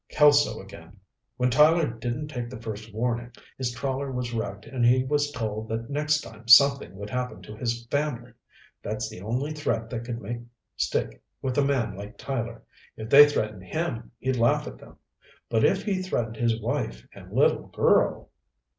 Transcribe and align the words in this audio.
"Kelso 0.09 0.59
again. 0.59 0.97
When 1.37 1.51
Tyler 1.51 1.87
didn't 1.87 2.29
take 2.29 2.49
the 2.49 2.59
first 2.59 2.91
warning, 2.91 3.31
his 3.59 3.71
trawler 3.71 4.11
was 4.11 4.33
wrecked 4.33 4.65
and 4.65 4.83
he 4.83 5.03
was 5.03 5.31
told 5.31 5.67
that 5.69 5.91
next 5.91 6.21
time 6.21 6.47
something 6.47 6.95
would 6.95 7.11
happen 7.11 7.43
to 7.43 7.55
his 7.55 7.85
family. 7.85 8.33
That's 8.81 9.07
the 9.09 9.21
only 9.21 9.51
threat 9.53 9.91
they 9.91 9.99
could 9.99 10.19
make 10.19 10.39
stick 10.75 11.21
with 11.39 11.55
a 11.59 11.63
man 11.63 11.95
like 11.95 12.17
Tyler. 12.17 12.63
If 12.97 13.11
they 13.11 13.29
threatened 13.29 13.61
him, 13.65 14.09
he'd 14.17 14.37
laugh 14.37 14.65
at 14.65 14.79
them. 14.79 14.97
But 15.49 15.63
if 15.63 15.85
they 15.85 16.01
threatened 16.01 16.37
his 16.37 16.59
wife 16.59 17.07
and 17.13 17.31
little 17.31 17.67
girl 17.67 18.31